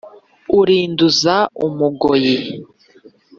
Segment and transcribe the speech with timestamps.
[0.59, 2.35] arinduza umugoyi